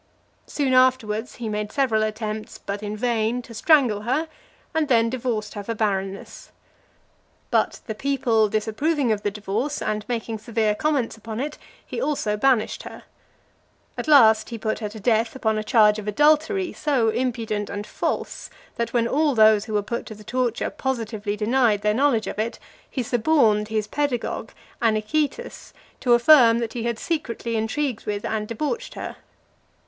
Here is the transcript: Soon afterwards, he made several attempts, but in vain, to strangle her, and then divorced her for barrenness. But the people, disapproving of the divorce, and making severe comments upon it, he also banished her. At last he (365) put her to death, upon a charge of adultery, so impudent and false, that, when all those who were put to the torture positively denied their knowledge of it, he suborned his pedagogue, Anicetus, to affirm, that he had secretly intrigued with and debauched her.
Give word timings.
Soon 0.47 0.73
afterwards, 0.73 1.35
he 1.35 1.47
made 1.47 1.71
several 1.71 2.01
attempts, 2.01 2.57
but 2.57 2.81
in 2.81 2.97
vain, 2.97 3.43
to 3.43 3.53
strangle 3.53 4.01
her, 4.01 4.27
and 4.73 4.87
then 4.87 5.11
divorced 5.11 5.53
her 5.53 5.63
for 5.63 5.75
barrenness. 5.75 6.51
But 7.51 7.81
the 7.85 7.93
people, 7.93 8.49
disapproving 8.49 9.11
of 9.11 9.21
the 9.21 9.29
divorce, 9.29 9.79
and 9.79 10.03
making 10.09 10.39
severe 10.39 10.73
comments 10.73 11.17
upon 11.17 11.39
it, 11.39 11.59
he 11.85 12.01
also 12.01 12.35
banished 12.35 12.81
her. 12.81 13.03
At 13.95 14.07
last 14.07 14.49
he 14.49 14.57
(365) 14.57 14.61
put 14.71 14.79
her 14.79 14.89
to 14.97 14.99
death, 14.99 15.35
upon 15.35 15.59
a 15.59 15.63
charge 15.63 15.99
of 15.99 16.07
adultery, 16.07 16.73
so 16.73 17.09
impudent 17.09 17.69
and 17.69 17.85
false, 17.85 18.49
that, 18.77 18.93
when 18.93 19.07
all 19.07 19.35
those 19.35 19.65
who 19.65 19.73
were 19.75 19.83
put 19.83 20.07
to 20.07 20.15
the 20.15 20.23
torture 20.23 20.71
positively 20.71 21.37
denied 21.37 21.83
their 21.83 21.93
knowledge 21.93 22.25
of 22.25 22.39
it, 22.39 22.57
he 22.89 23.03
suborned 23.03 23.67
his 23.67 23.85
pedagogue, 23.85 24.49
Anicetus, 24.81 25.73
to 25.99 26.13
affirm, 26.15 26.57
that 26.57 26.73
he 26.73 26.85
had 26.85 26.97
secretly 26.97 27.55
intrigued 27.55 28.07
with 28.07 28.25
and 28.25 28.47
debauched 28.47 28.95
her. 28.95 29.17